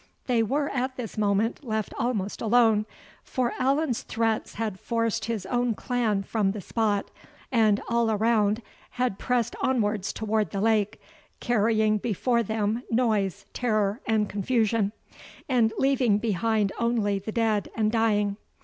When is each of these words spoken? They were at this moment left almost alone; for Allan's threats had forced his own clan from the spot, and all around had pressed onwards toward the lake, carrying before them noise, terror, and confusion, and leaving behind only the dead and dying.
They 0.25 0.41
were 0.41 0.67
at 0.69 0.95
this 0.95 1.15
moment 1.15 1.63
left 1.63 1.93
almost 1.95 2.41
alone; 2.41 2.87
for 3.23 3.53
Allan's 3.59 4.01
threats 4.01 4.55
had 4.55 4.79
forced 4.79 5.25
his 5.25 5.45
own 5.45 5.75
clan 5.75 6.23
from 6.23 6.53
the 6.53 6.59
spot, 6.61 7.11
and 7.51 7.79
all 7.87 8.09
around 8.09 8.63
had 8.97 9.19
pressed 9.19 9.55
onwards 9.61 10.11
toward 10.11 10.49
the 10.49 10.59
lake, 10.59 10.99
carrying 11.39 11.99
before 11.99 12.41
them 12.41 12.81
noise, 12.89 13.45
terror, 13.53 14.01
and 14.07 14.27
confusion, 14.27 14.91
and 15.47 15.71
leaving 15.77 16.17
behind 16.17 16.71
only 16.79 17.19
the 17.19 17.31
dead 17.31 17.69
and 17.75 17.91
dying. 17.91 18.37